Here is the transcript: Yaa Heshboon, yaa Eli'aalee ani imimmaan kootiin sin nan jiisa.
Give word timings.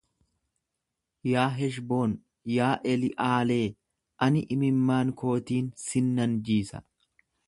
Yaa 1.31 1.43
Heshboon, 1.57 2.15
yaa 2.55 2.71
Eli'aalee 2.93 3.61
ani 4.29 4.41
imimmaan 4.57 5.13
kootiin 5.23 5.69
sin 5.85 6.11
nan 6.21 6.35
jiisa. 6.49 6.83